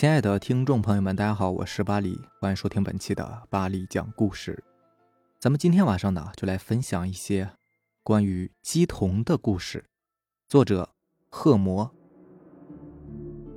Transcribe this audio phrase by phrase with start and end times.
[0.00, 4.64] 亲爱的听众朋友们，大家好，我是巴黎，欢迎收听本期的巴黎讲故事。
[5.38, 7.50] 咱们今天晚上呢，就来分享一些
[8.02, 9.84] 关于鸡童的故事。
[10.48, 10.88] 作者
[11.28, 11.94] 贺魔。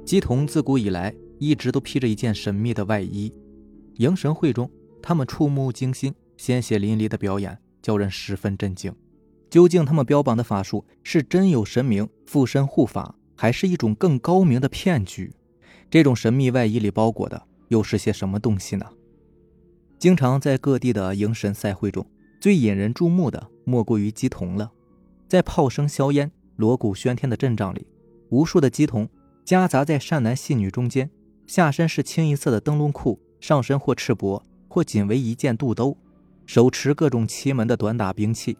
[0.05, 3.33] 鸡童自古以来一直都披着一件神秘的外衣，
[3.95, 4.69] 迎神会中，
[5.01, 8.93] 他们触目惊心、鲜血淋漓的表演，叫人十分震惊。
[9.49, 15.33] 究竟他们标榜的法术是真有神明附身护法，还是一种更高明的骗局？
[15.93, 18.83] 这种神秘外衣里包裹的又是些什么东西呢？
[19.99, 22.03] 经常在各地的迎神赛会中，
[22.41, 24.71] 最引人注目的莫过于鸡童了。
[25.27, 27.85] 在炮声硝烟、锣鼓喧天的阵仗里，
[28.29, 29.07] 无数的鸡童
[29.45, 31.07] 夹杂在善男信女中间，
[31.45, 35.95] 下身是清一色的灯笼裤，上身或赤膊，或仅为一件肚兜，
[36.47, 38.57] 手持各种奇门的短打兵器。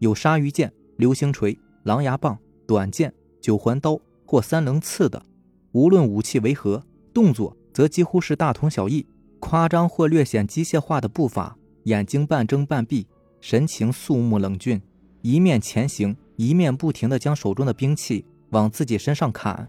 [0.00, 2.36] 有鲨鱼剑、流星锤、狼牙棒、
[2.66, 5.24] 短剑、九环刀或三棱刺的，
[5.72, 9.06] 无论武器为何，动作则几乎是大同小异。
[9.40, 13.06] 夸张或略显机械化的步伐，眼睛半睁半闭，
[13.40, 14.80] 神情肃穆冷峻，
[15.20, 19.68] 一面前行，一面不停地将手中的兵器往自己身上砍。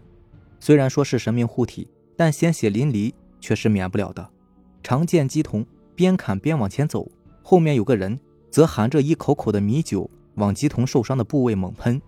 [0.60, 4.30] 虽然说是神明护体，但鲜血淋漓却是免不了的。
[4.82, 5.66] 常见鸡童
[5.96, 7.10] 边砍边往前走，
[7.42, 10.08] 后面有个人则含着一口口的米酒。
[10.36, 12.02] 往姬童受伤的部位猛喷，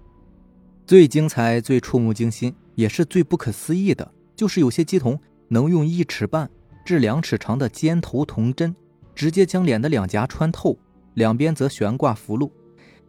[0.84, 6.48] 最精彩、最触目惊心，也是最不可思议的，就是有些鸡童能用一尺半
[6.84, 8.72] 至两尺长的尖头铜针，
[9.14, 10.78] 直接将脸的两颊穿透，
[11.14, 12.48] 两边则悬挂符箓，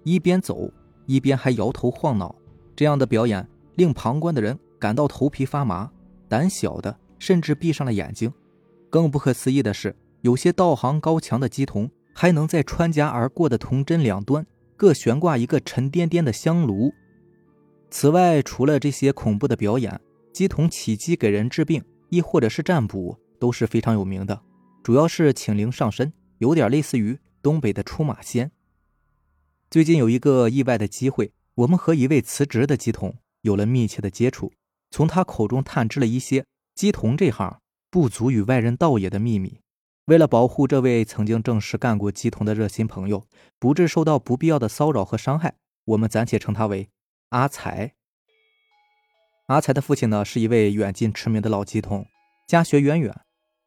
[0.04, 0.72] 一边走
[1.06, 2.36] 一边还摇头晃脑。
[2.76, 5.92] 这样的表演令旁观的人感到头皮发麻，
[6.28, 8.34] 胆小的甚至闭上了眼睛。
[8.90, 14.46] 更不可思议的是，有些道行高强的鸡童还能在穿夹而过的铜针两端。
[14.78, 16.94] 各悬挂一个沉甸甸的香炉。
[17.90, 20.00] 此外，除了这些恐怖的表演，
[20.34, 24.40] 鸡童起鸡给人治病，亦或者是占卜，都是非常有名的。
[24.84, 28.52] 主要是请灵上身，有点类似于东北的出马仙。
[29.70, 34.52] 最近有一个意外的机会，我们和一位辞职的鸡童有了密切的接触，
[34.92, 36.46] 从他口中探知了一些
[36.76, 37.60] 鸡童这行
[37.90, 39.60] 不足与外人道也的秘密。
[40.06, 43.26] 为了保护这位曾经正式干过鸡童的热心朋友，
[43.60, 45.56] 不致受到不必要的骚扰和伤害，
[45.86, 46.88] 我们暂且称他为
[47.30, 47.94] 阿才。
[49.48, 52.06] 阿才的父亲呢，是一位远近驰名的老鸡童，
[52.48, 53.14] 家学渊远，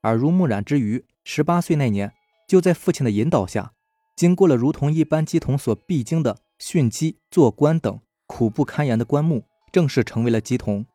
[0.03, 2.13] 耳濡目染之余，十八岁那年，
[2.49, 3.73] 就在父亲的引导下，
[4.17, 10.87] 经过了如同一般鸡童所必经的训鸡、做官等苦不堪言的官目，正式成为了鸡童，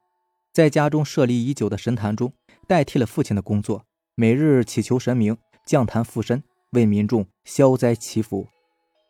[0.52, 2.34] 在家中设立已久的神坛中，
[2.68, 3.86] 代替了父亲的工作。
[4.16, 8.48] 每日祈求神明降坛附身，为民众消灾祈福，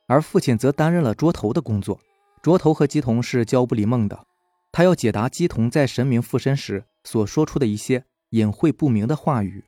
[0.08, 2.00] 而父亲则担任了捉头的工作。
[2.46, 4.28] 卓头和姬童是交不离梦的，
[4.72, 9.64] 他要解答姬童在神明附身时所说出的一些隐晦不明的话语。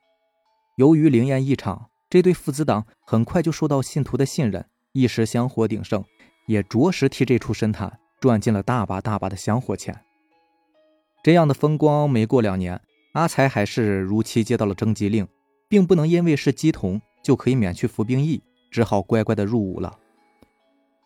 [0.75, 6.05] 由于灵验异常，这对父子党很快就受到信徒的信任，一时香火鼎盛，
[6.45, 9.99] 也着实替这处神坛赚进了大把大把的香火钱。
[11.23, 12.79] 这样的风光，没过两年。
[13.13, 15.27] 阿才还是如期接到了征集令，
[15.67, 19.97] 并不能因为是姬童就可以免去服兵役，只好乖乖的入伍了。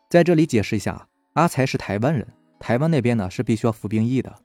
[0.09, 2.27] 在这里解释一下，阿才是台湾人，
[2.59, 4.35] 台湾那边呢是必须要服兵役的。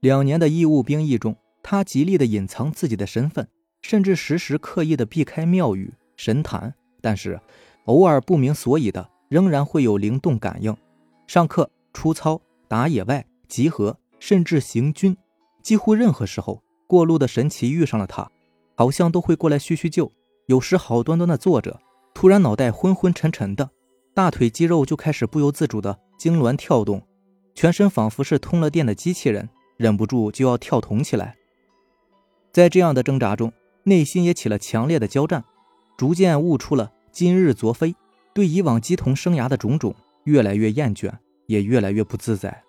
[0.00, 3.48] 两年的义务兵役中，他极力的隐藏自己的身份，
[3.82, 7.40] 甚至时时刻意的避开庙宇神坛，但是
[7.84, 10.76] 偶尔不明所以的，仍然会有灵动感应。
[11.26, 15.16] 上课、出操、打野外、集合，甚至行军，
[15.62, 16.62] 几乎任何时候。
[16.86, 18.30] 过路的神奇遇上了他，
[18.74, 20.10] 好像都会过来叙叙旧。
[20.46, 21.78] 有时好端端的坐着，
[22.14, 23.68] 突然脑袋昏昏沉沉的，
[24.18, 27.00] 大腿肌肉就开始不由自主的痉挛跳动，
[27.54, 31.36] 全身仿佛是通了电的机器人，忍不住就要跳动起来。
[32.50, 33.52] 在这样的挣扎中，
[33.84, 35.44] 内心也起了强烈的交战，
[35.96, 37.94] 逐渐悟出了今日昨非，
[38.34, 41.12] 对以往鸡同生涯的种种越来越厌倦，
[41.46, 42.64] 也越来越不自在。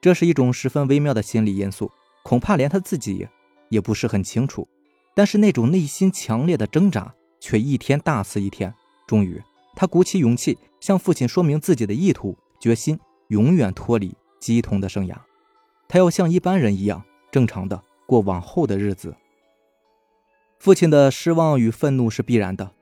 [0.00, 1.90] 这是一种十分微妙的心理因素。
[2.22, 3.26] 恐怕连他自己
[3.68, 4.68] 也不是很清楚，
[5.16, 8.72] 但是那种内心强烈的挣扎却一天大似一天。
[9.08, 9.42] 终于，
[9.74, 12.98] 他鼓起勇气向父亲说明自己的意图，决心
[13.28, 15.16] 永远脱离鸡童的生涯。
[15.88, 19.14] 他要像一般人一样正常的过往后的日子。
[20.58, 22.72] 父亲的失望与愤怒是必然的，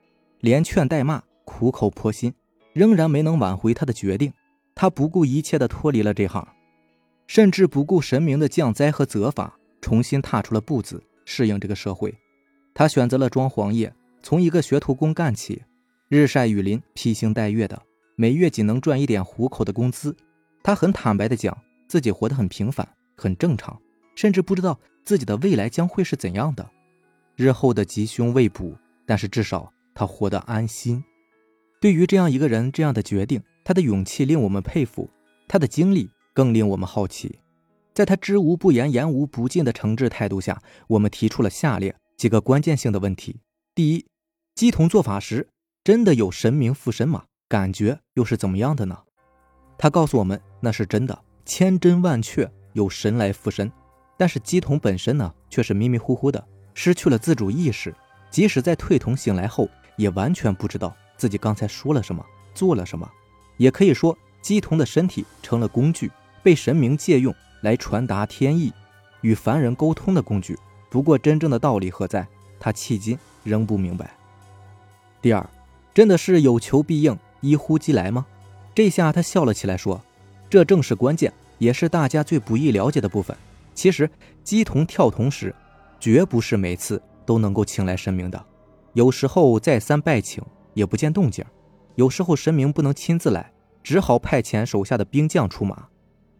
[0.40, 2.34] 连劝带骂，苦口婆心，
[2.72, 4.32] 仍然没能挽回他的决定。
[4.74, 6.46] 他不顾一切的脱离了这行。
[7.26, 12.12] 甚至不顾神明的降灾和责罚，重新踏出了步子，适应这个社会。
[12.74, 15.62] 他选择了装黄页，从一个学徒工干起，
[16.10, 17.80] 日晒雨淋、披星戴月的，
[18.16, 20.16] 每月仅能赚一点糊口的工资。
[20.60, 22.84] 他很坦白地讲，自己活得很平凡，
[23.16, 23.80] 很正常，
[24.16, 26.68] 甚至不知道自己的未来将会是怎样的。
[27.36, 28.76] 日后的吉凶未卜，
[29.06, 31.00] 但是至少他活得安心。
[31.80, 35.08] 对于这样一个人，这样的决定，他的勇气令我们佩服，
[35.46, 37.38] 他的经历更令我们好奇。
[37.94, 43.38] 在他知无不言、言无不尽的诚挚态度下，我们提出了下列几个关键性的问题：
[43.76, 44.04] 第一，
[44.56, 45.46] 鸡同做法时
[45.82, 47.24] 真的有神明附身吗？
[47.48, 48.98] 感觉又是怎么样的呢？
[49.78, 53.72] 他告诉我们那是真的，千真万确有神来附身。
[54.18, 57.94] 但是鸡童本身呢，却是迷迷糊糊的，失去了自主意识，
[58.30, 59.66] 即使在退童醒来后，
[59.96, 62.22] 也完全不知道自己刚才说了什么，
[62.54, 63.10] 做了什么。
[63.56, 66.12] 也可以说，鸡童的身体成了工具，
[66.42, 68.70] 被神明借用来传达天意，
[69.22, 70.58] 与凡人沟通的工具。
[70.90, 72.28] 不过，真正的道理何在？
[72.58, 74.14] 他迄今仍不明白。
[75.22, 75.48] 第二，
[75.92, 78.26] 真的是有求必应，一呼即来吗？
[78.74, 80.00] 这下他笑了起来，说
[80.48, 83.36] ：“这正是关键，也是大家最不易了解的部分。”
[83.74, 84.08] 其实，
[84.44, 85.54] 鸡童跳童时，
[85.98, 88.44] 绝不是每次都能够请来神明的。
[88.92, 90.42] 有时候再三拜请，
[90.74, 91.44] 也不见动静；
[91.96, 93.52] 有时候神明不能亲自来，
[93.82, 95.86] 只好派遣手下的兵将出马。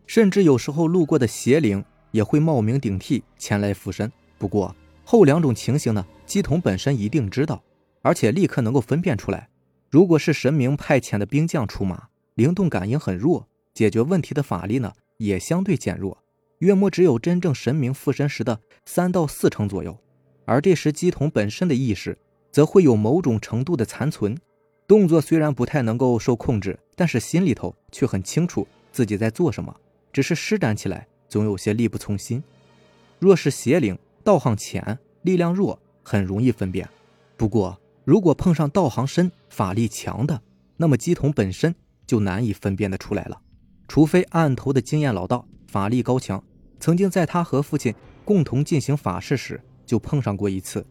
[0.06, 4.11] 甚至有时候路过的邪灵也会冒名顶替前来附身。
[4.38, 4.75] 不过
[5.05, 7.62] 后两种情形呢，鸡童本身一定知道，
[8.02, 9.49] 而且立刻能够分辨出来。
[9.88, 16.19] 如果是神明派遣的兵将出马，灵动感应很弱，解决问题的法力呢也相对减弱。
[16.58, 19.99] 约莫只有真正神明附身时的三到四成左右，
[20.44, 22.19] 而这时鸡童本身的意识
[22.52, 24.37] 则会有某种程度的残存，
[24.87, 29.75] 动作虽然不太能够受控制，但是心里头却很清楚自己在做什么，
[30.12, 32.44] 只是施展起来总有些力不从心。
[33.19, 36.87] 若是邪灵，道行浅，力量弱，很容易分辨；
[37.38, 40.41] 不过如果碰上道行深、法力强的，
[40.76, 41.75] 那么鸡童本身
[42.06, 43.41] 就难以分辨得出来了，
[43.87, 46.43] 除非案头的经验老道，法力高强。
[46.79, 47.94] 曾经在他和父亲
[48.25, 50.85] 共同进行法事时，就碰上过一次。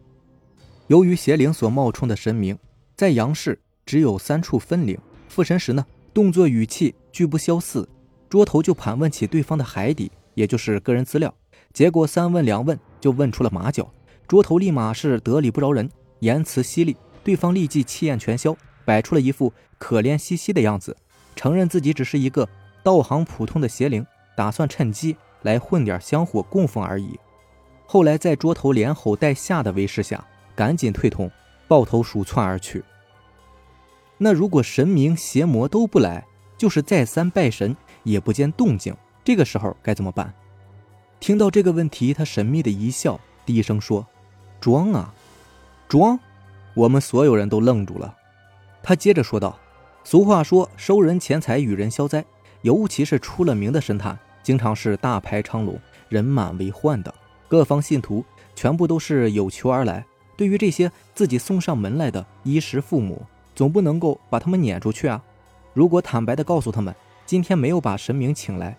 [0.86, 2.58] 由于邪灵所冒充的神明
[2.96, 4.96] 在阳世只有三处分灵，
[5.28, 5.84] 附身时呢，
[6.14, 7.88] 动作语气俱不相似。
[8.28, 11.34] 桌头就盘问起对方的海底，也就是个人资料，
[11.72, 13.92] 结果三问两问就问出了马脚。
[14.28, 15.90] 桌头立马是得理不饶人，
[16.20, 20.96] 言辞犀利，对方立即气焰全消，摆出了一副可怜兮兮的样子，
[21.36, 22.48] 承认自己只是一个
[22.82, 24.06] 道行普通的邪灵，
[24.36, 25.16] 打算趁机。
[25.42, 27.18] 来混点香火供奉而已。
[27.86, 30.22] 后来在桌头连吼带吓的威势下，
[30.54, 31.30] 赶紧退童，
[31.66, 32.84] 抱头鼠窜而去。
[34.18, 36.26] 那如果神明邪魔都不来，
[36.58, 38.94] 就是再三拜神也不见动静，
[39.24, 40.30] 这个时候该怎么办？
[41.20, 44.06] 听到这个问题，他神秘的一笑，低声说
[44.60, 45.14] ：“装啊，
[45.90, 46.18] 装！”
[46.74, 48.16] 我们所有人都愣住了。
[48.82, 49.58] 他接着说道
[50.04, 52.24] ：“俗话说，收人钱财与人消灾，
[52.62, 55.78] 尤其是出了名的神坛。”经常是大排长龙，
[56.08, 57.14] 人满为患的。
[57.46, 60.02] 各方信徒全部都是有求而来。
[60.34, 63.22] 对于这些自己送上门来的衣食父母，
[63.54, 65.22] 总不能够把他们撵出去啊！
[65.74, 66.94] 如果坦白的告诉他们
[67.26, 68.74] 今天没有把神明请来，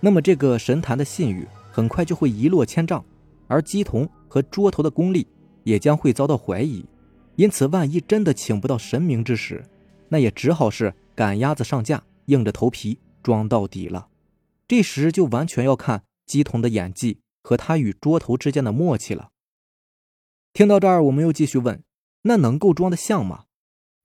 [0.00, 3.02] 那么这个神坛的信誉很快就会一落千丈，
[3.48, 5.26] 而鸡童和桌头的功力
[5.66, 6.86] 也将会遭到怀疑。
[7.34, 9.64] 因此，万一真的请不到神明之时，
[10.08, 14.08] 那也只好是赶鸭子上架，硬着头皮装到底了。
[14.68, 19.30] 这时就完全要看姬童的演技和他与桌头之间的默契了。
[20.52, 21.82] 听到这儿，我们又继续问
[22.22, 23.46] ：“那能够装得像吗？”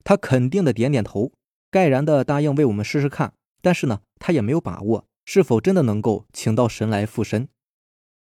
[0.04, 1.32] 他肯定的点点头，
[1.70, 3.34] 盖然的答应为我们试试看。
[3.62, 7.48] 但是呢，他也没有把握是否真的能够请到神来附身。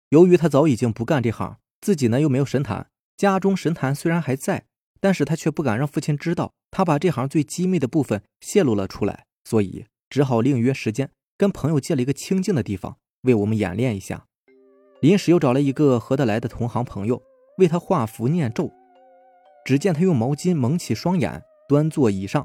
[0.10, 2.91] 由于他早已经不干这行，自己呢又没有神坛，
[3.22, 4.64] 家中神坛虽然还在，
[5.00, 11.12] 但是他却不敢让父亲知道他把这行最机密的部分泄露了出来，所以只好另约时间。
[11.38, 14.26] 跟朋友借了一个清静的地方，为我们演练一下。
[15.02, 17.22] 临时又找了一个合得来的同行朋友，
[17.60, 18.72] 为他画符念咒。
[19.66, 22.44] 只见他用毛巾蒙起双眼，端坐椅上，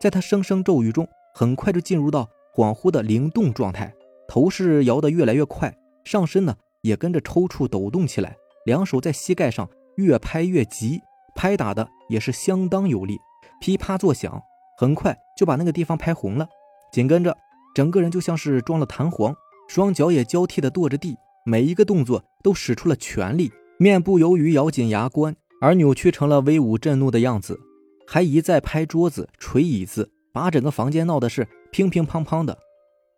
[0.00, 3.94] 在他声声咒语中，很快就进入到恍惚的灵动状态，
[4.26, 5.72] 头是摇得越来越快，
[6.04, 11.00] 上身呢也跟着抽搐抖动起来，两手在膝盖上越拍越急，
[11.34, 13.18] 拍打的也是相当有力，
[13.60, 14.40] 噼啪作响，
[14.78, 16.48] 很快就把那个地方拍红了。
[16.92, 17.36] 紧跟着。
[17.74, 19.34] 整个人就像是装了弹簧，
[19.68, 27.60] 双脚也交替的跺着地，每一个动作都使出了全力，面部由于咬紧牙关而扭曲成了威武震怒的样子，
[28.06, 32.56] 还一再拍桌子、捶椅子，把整个房间闹得是乒乒乓乓的。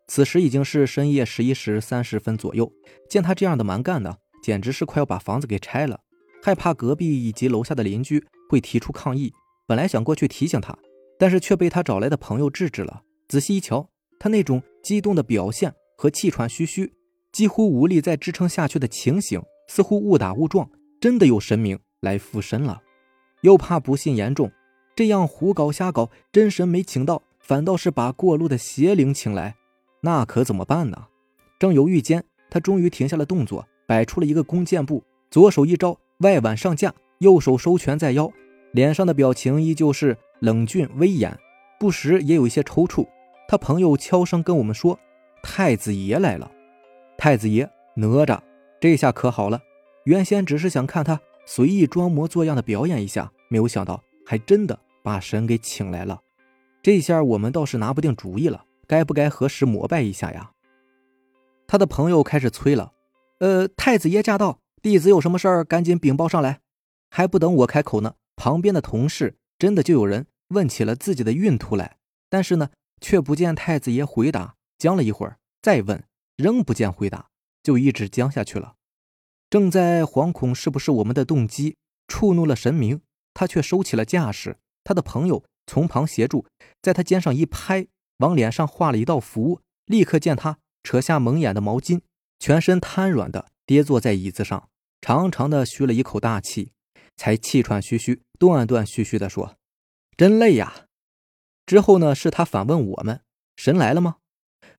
[0.07, 2.69] 此时已经是深夜十一时三十分左右，
[3.09, 6.01] 见他这样的蛮干呢，简直是快要把房子给拆了。
[6.41, 9.33] 害怕隔壁以及楼下的邻居会提出抗议，
[9.67, 10.77] 本来想过去提醒他，
[11.17, 13.03] 但是却被他找来的朋友制止了。
[13.27, 13.89] 仔细一瞧。
[14.21, 16.91] 他那种激动的表现和气喘吁吁，
[17.31, 20.69] 几乎无力再支撑下去的情形，似乎误打误撞，
[20.99, 22.81] 真的有神明来附身了。
[23.43, 24.51] 又怕不幸严重，
[24.93, 29.55] 这样胡搞瞎搞，真神没请到，反倒是把过路的邪灵请来，
[30.01, 31.07] 那可怎么办呢？
[31.57, 38.29] 正犹豫间，他终于停下了动作，摆出了一个弓箭步，左手一招，外挽上架，右手收拳在腰，
[38.73, 41.37] 脸上的表情依旧是冷峻威严，
[41.79, 43.07] 不时也有一些抽搐。
[43.47, 44.99] 他朋友悄声跟我们说
[45.41, 46.51] ：“太子爷来了。”
[47.17, 48.39] 太子爷，哪吒，
[48.81, 49.61] 这下可好了。
[50.03, 56.19] 原先只是想看他随意装模作样的表演一下，没有想到还真的把神给请来了。
[56.83, 60.51] 这下我们倒是拿不定主意了，该不该何时膜拜一下呀？
[61.65, 62.91] 他的朋友开始催了
[63.39, 66.61] ：“呃，太子爷驾到，弟子有什么事儿，赶紧禀报上来。”
[67.09, 71.97] 还不等我开口呢，旁边的同事真的就有人问起了自己的孕途来，
[72.29, 72.69] 但是呢，
[73.01, 76.03] 却不见太子爷回答，僵了一会儿，再问。
[76.37, 77.31] 仍不见回答，
[77.61, 78.75] 就一直僵下去了。
[79.49, 81.75] 正在惶恐是不是我们的动机
[82.07, 83.01] 触怒了神明，
[83.33, 84.57] 他却收起了架势。
[84.85, 86.45] 他的朋友从旁协助，
[86.81, 87.87] 在他肩上一拍，
[88.19, 89.59] 往脸上画了一道符。
[89.85, 91.99] 立刻见他扯下蒙眼的毛巾，
[92.39, 94.68] 全身瘫软的跌坐在椅子上，
[95.01, 96.71] 长长的吁了一口大气，
[97.15, 99.55] 才气喘吁吁、断断续续的说
[100.17, 100.87] ：“真累呀。”
[101.65, 103.21] 之后呢，是他反问我们
[103.55, 104.17] ：“神来了吗？”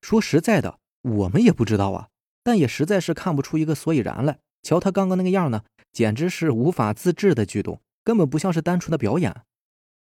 [0.03, 0.79] 说实在的。
[1.03, 2.09] 我们也不知道啊，
[2.43, 4.41] 但也实在是看不出一个所以然来。
[4.63, 9.35] 瞧他刚刚那个样呢，简直是无法自制的举动，根本不像是单纯的表演。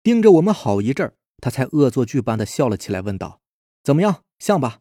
[0.01, 3.39] 盯着我们好一阵儿，他才恶作剧般的笑了起来，问道
[3.83, 4.79] ：“怎么样，像吧？”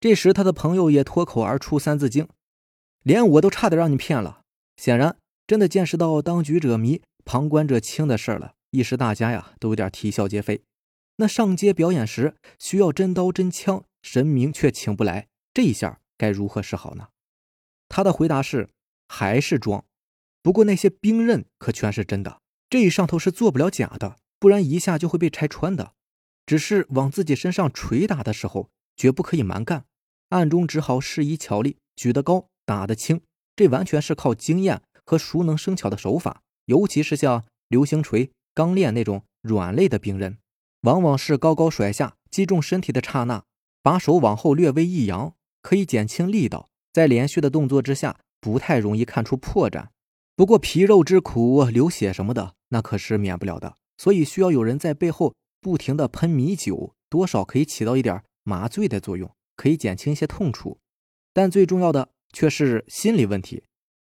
[0.00, 2.24] 这时，他的朋友也脱口而出《三字经》，
[3.02, 4.42] 连我都差点让你骗了。
[4.76, 5.16] 显然，
[5.46, 8.54] 真的见识到当局者迷，旁观者清的事儿了。
[8.70, 10.62] 一时大家呀，都有点啼笑皆非。
[11.16, 13.84] 那上街表演时需要真刀真枪。
[14.02, 17.08] 神明却请不来，这一下该如何是好呢？
[17.86, 18.70] 他的回答是：
[19.08, 19.84] 还是装。
[20.42, 22.40] 不过那些兵刃可全是真的，
[22.70, 25.92] 这一上头是做不了假的，不然一下就会被拆穿的。
[26.46, 29.84] 只是往自己身上捶打的时候，绝不可以蛮干，
[30.30, 32.48] 暗中只好施以巧力，举得高，
[32.78, 33.20] 打得轻。
[33.56, 36.42] 这完全是靠经验和熟能生巧的手法。
[36.66, 40.38] 尤其是像流星锤、钢链那种软肋的兵刃，
[40.82, 43.42] 往往是高高甩下，击中身体的刹那。
[43.82, 49.88] 把手往后略微一扬，可以减轻力道，在连续的动作之下，不太容易看出破绽。
[50.36, 53.76] 不过皮肉之苦，流血什么的，那可是免不了的。
[53.98, 60.78] 所以需要有人在背后不停的喷米酒，多少可以起到一点麻醉的作用，可以减轻一些痛楚。
[61.32, 63.64] 但最重要的却是心理问题。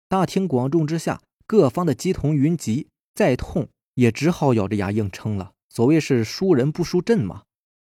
[0.08, 5.52] 大庭广众之下，各方的鸡同云集，再痛也只好咬着牙硬撑了。
[5.68, 7.44] 所谓是输人不输阵嘛，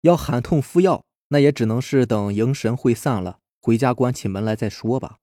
[0.03, 1.05] 要喊痛敷药。
[1.29, 5.19] 那也只能是等迎神会散了，回家关起门来再说吧。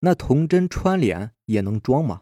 [0.00, 2.20] 那童真穿脸也能装吗？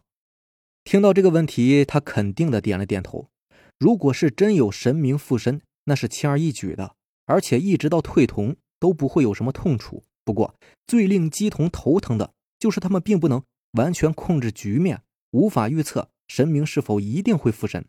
[0.84, 3.28] 听到这个问题，他肯定的点了点头。
[3.76, 6.94] 如果是真有神明附身，那是轻而易举的，
[7.26, 10.04] 而且一直到退童都不会有什么痛楚。
[10.24, 10.54] 不过
[10.86, 17.84] 最令姬童头疼的就是他们并不能完全控制局面，无法预测神明是否一定会附身。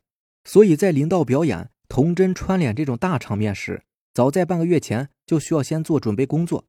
[0.45, 6.65] 所以在临到表演童真穿脸这种大场面时，早在半个月前就需要先做准备工作，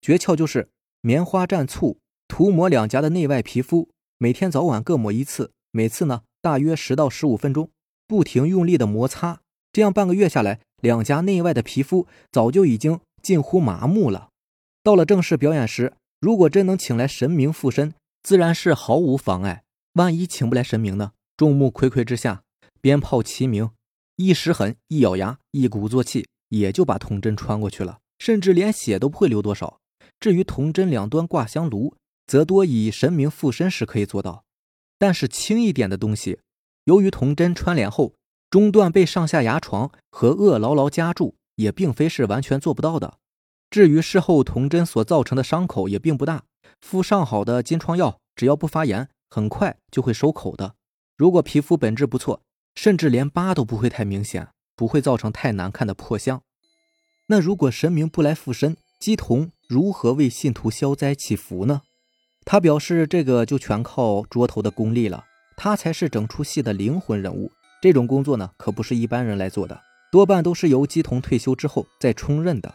[0.00, 0.68] 诀窍就是
[1.00, 1.98] 棉花蘸醋
[2.28, 7.70] 涂抹两颊的内外皮肤，每天早晚各抹一次，每次呢大约十到十五分钟，
[8.06, 9.40] 不停用力的摩擦，
[9.72, 14.30] 这样半个月下来，两颊内外的皮肤早就已经近乎麻木了。
[14.86, 19.64] 到了正式表演时，如果真能请来神明附身，自然是毫无妨碍。
[19.94, 21.10] 万一请不来神明呢？
[21.36, 22.44] 众目睽睽之下，
[22.80, 23.68] 鞭炮齐鸣，
[24.14, 26.28] 一时狠，一咬牙，一鼓作气。
[26.50, 29.80] 也就把铜针穿过去了，甚至连血都不会流多少。
[30.20, 31.96] 至于铜针两端挂香炉，
[32.28, 34.44] 则多以神明附身时可以做到。
[35.00, 36.38] 但是轻一点的东西，
[36.84, 38.14] 由于铜针穿脸后
[38.48, 43.18] 中段被上下牙床和颚牢牢夹住，也并非是完全做不到的。
[43.76, 46.44] 至于事后铜针所造成的伤口也并不大，
[46.80, 50.76] 敷上好的金疮药，只要不发炎，很快就会收口的。
[51.14, 52.40] 如果皮肤本质不错，
[52.74, 54.48] 甚至连疤都不会太明显。
[54.74, 56.40] 不会造成太难看的破相。
[57.26, 61.82] 那如果神明不来附身，姬童如何为信徒消灾祈福呢？
[62.46, 67.52] 他表示，这个就全靠桌头的功力了，他才是整出戏的灵魂人物。
[67.82, 69.78] 这种工作呢，可不是一般人来做的，
[70.10, 72.74] 多半都是由姬童退休之后再充任的。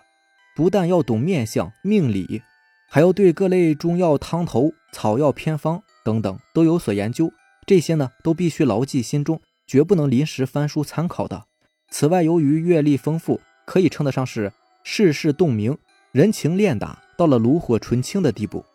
[0.56, 2.42] 不但要懂面相、命理，
[2.90, 7.32] 还要对各类中药汤头、草药偏方等等都有所研究。
[7.66, 11.46] 这些呢，都必须牢记心中，绝不能临时翻书参考的。
[11.90, 14.52] 此外，由于阅历丰富，可以称得上是
[14.84, 15.78] 世事洞明、
[16.12, 18.66] 人情练达、到了炉火纯青的地步。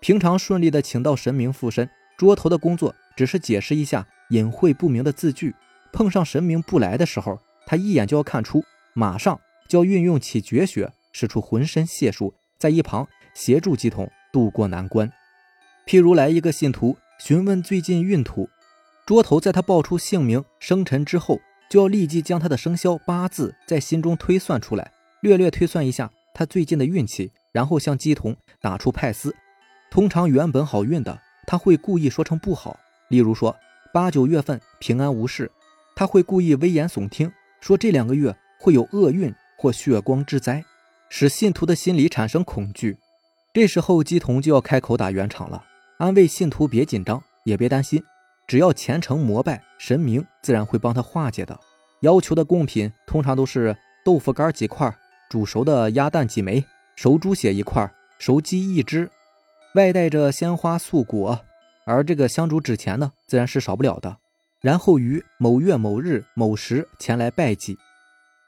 [0.00, 1.88] 平常顺利的请到神明附身，
[2.18, 5.54] 桌头的工作只是解释一下隐晦不明的字句。
[5.92, 8.62] 碰上神明不来的时候，他一眼就要看出，
[8.92, 15.10] 马上就要运用起绝学，使出浑身解数，在一旁协助鸡童渡过难关。
[15.86, 18.50] 譬如来一个信徒询问最近运途，
[19.06, 21.40] 桌头在他报出姓名生辰之后，
[21.70, 29.34] 就要立即将他的生肖八字在心中推算出来，略略推算一下他最近的运气，然后向鸡童打出派司。
[29.90, 32.78] 通常原本好运的，他会故意说成不好。
[33.08, 33.54] 例如说
[33.92, 35.50] 八九月份平安无事，
[35.94, 37.30] 他会故意危言耸听，
[37.60, 40.64] 说这两个月会有厄运或血光之灾，
[41.16, 42.98] 使信徒的心里产生恐惧。
[43.52, 45.64] 这时候鸡童就要开口打圆场了，
[45.96, 48.02] 安慰信徒别紧张，也别担心，
[48.48, 51.56] 只要虔诚膜拜神明，自然会帮他化解的。
[52.00, 54.92] 要求的贡品通常都是豆腐干几块，
[55.30, 56.64] 煮熟的鸭蛋几枚，
[56.96, 59.08] 熟猪血一块，熟鸡一只。
[59.76, 61.38] 外带着鲜花素果，
[61.86, 64.16] 而这个香烛纸钱呢，自然是少不了的。
[64.60, 67.78] 然后于某月某日某时前来拜祭，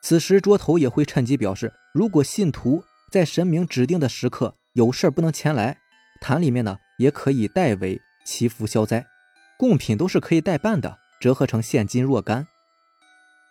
[0.03, 5.79] 此时桌头也会趁机表示，如果信徒在神明指定的时刻有事不能前来，
[6.21, 9.07] 坛里面呢也可以代为祈福消灾，
[9.59, 12.47] 贡品都是可以代办的，折合成现金若干。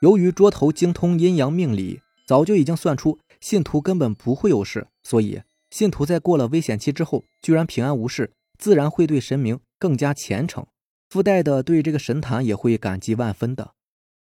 [0.01, 5.41] 由于桌头精通阴阳命理，早就已经算出信徒根本不会有事，所以。
[5.71, 10.65] 信徒在过了危险期之后，居然平安无事，自然会对神明更加虔诚，
[11.09, 13.74] 附带的对这个神坛也会感激万分的。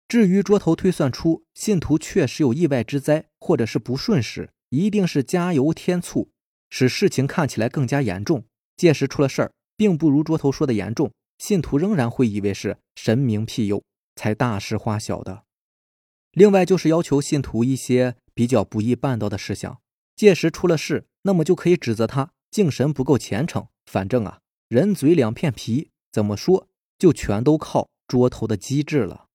[0.07, 6.29] 至于桌头推算出信徒确实有意外之灾或者是不顺时，一定是加油添醋，
[6.69, 8.45] 使事情看起来更加严重。
[8.77, 13.83] 届时出了事儿，并不如桌头说的严重，信徒仍然会以为是神明庇佑，
[14.15, 15.43] 才大事化小的。
[16.31, 19.79] 另外就是要求信徒一些比较不易办到的事项，
[20.15, 21.07] 届时出了事。
[21.23, 23.67] 那么就可以指责他敬神不够虔诚。
[23.85, 24.39] 反正啊，
[24.69, 29.26] 人嘴两片皮，怎么说就全都靠桌头的机智了。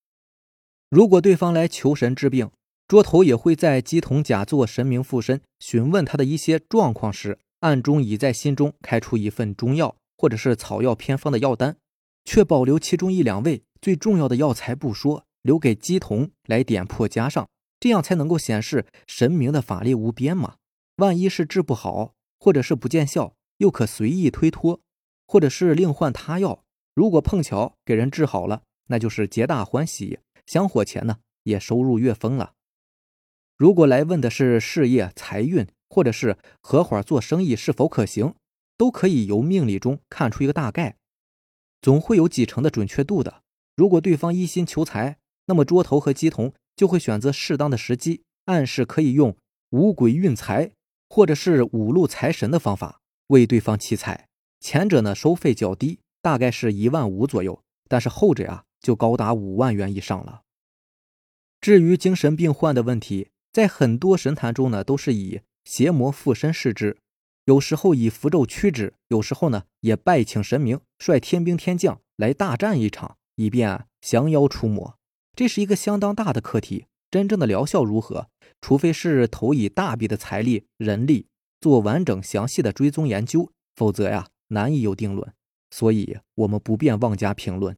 [0.92, 2.50] 如果对方来求神治病，
[2.86, 11.78] 桌头也会在鸡童假作神明附身询问他的一些状况时，暗中已在心中开出一份中药或者是草药偏方的药单，
[12.26, 17.48] 却保留其中一两味最重要的药材不说，留给鸡童来点破加上，
[17.80, 20.56] 这样才能够显示神明的法力无边嘛。
[20.96, 24.78] 万一是治不好，或者是不见效，又可随意推脱，
[25.26, 26.62] 或者是另换他药。
[26.94, 30.18] 如果碰巧给人治好了，那就是皆大欢喜，
[30.52, 32.52] 香火钱呢也收入月丰了。
[33.56, 38.34] 如果来问的是事业、财运，或者是合伙做生意是否可行，
[38.76, 40.96] 都可以由命理中看出一个大概，
[41.80, 43.42] 总会有几成的准确度的。
[43.74, 49.34] 如果对方一心求财，那么桌头和鸡童就会选择适当的时机，暗示可以用
[49.70, 50.72] 五鬼运财。
[51.08, 54.28] 或者是五路财神的方法为对方祈财，
[54.60, 60.41] 前者呢收费较低，大概是一万五左右，但是后者呀就高达五万元以上了。
[61.62, 66.98] 至于精神病患的问题，在很多神坛中呢都是以邪魔附身视之，
[67.44, 74.98] 有时候以符咒驱之，有时候呢也拜请神明率天兵天将来大战一场，以便降妖除魔。
[75.36, 76.86] 这是一个相当大的课题。
[77.12, 78.26] 真正的疗效如何？
[78.60, 81.26] 除非是投以大笔的财力、人力
[81.60, 85.32] 做完整详细的追踪研究，否则呀，难以有定论。
[85.70, 87.76] 所以，我们不便妄加评论。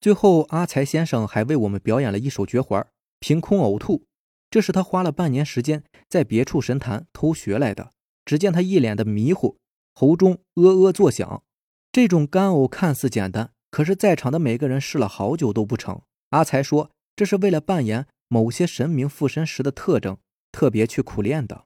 [0.00, 2.88] 最后，阿财先生还为我们表演了一手绝活儿——
[3.26, 4.04] 凭空呕吐。
[4.50, 7.92] 这是他花了半年时间在别处神坛偷学来的。
[8.26, 9.56] 只见他一脸的迷糊，
[9.94, 11.42] 喉中呃呃作响。
[11.90, 16.02] 这种干呕看似简单，可是在场的每个人试了好久都不成。
[16.30, 20.18] 阿才说：“这是为了扮演。”某些神明附身时的特征，
[20.50, 21.64] 特别去苦练的。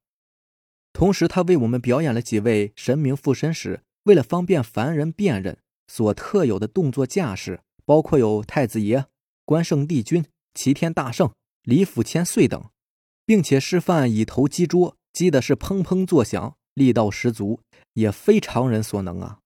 [0.93, 9.07] 同时，他为我们表演了几位神明附身时，为了方便凡人辨认所特有的动作架势，包括有太子爷、
[9.45, 11.33] 关圣帝君、齐天大圣、
[11.69, 12.71] 李府千岁等，
[13.27, 17.61] 并且示范以头击桌，击的是砰砰作响，力道十足，
[17.93, 19.41] 也非常人所能啊。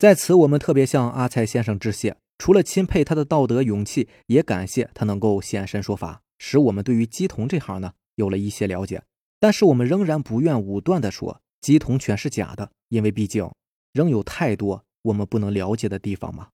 [0.00, 2.16] 在此，我们特别向阿蔡先生致谢。
[2.38, 9.04] 除了钦佩他的道德勇气，也感谢他能够现身说法，使我们对于鸡童这行呢有了一些了解。
[9.38, 13.48] 但是我们仍然不愿武断地说鸡童全是假的，因为毕竟
[13.92, 16.48] 仍有太多我们不能了解的地方嘛。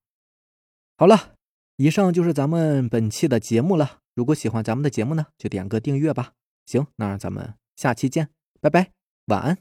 [0.98, 1.36] 好了，
[1.76, 4.00] 以上就是咱们本期的节目了。
[4.16, 6.32] 如果喜欢咱们的节目呢，就点个订阅吧。
[6.64, 8.30] 行，那咱们下期见，
[8.62, 8.92] 拜拜，
[9.26, 9.58] 晚安。